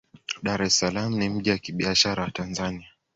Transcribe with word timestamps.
dar 0.45 0.61
es 0.67 0.73
salaam 0.79 1.11
ni 1.17 1.29
mji 1.29 1.49
wa 1.51 1.57
kibiashara 1.57 2.23
wa 2.23 2.31
tanzania 2.31 2.87